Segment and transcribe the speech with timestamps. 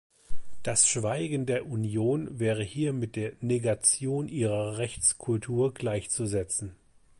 [0.63, 6.75] Das Schweigen der Union wäre hier mit der Negation ihrer Rechtskultur gleichzusetzen.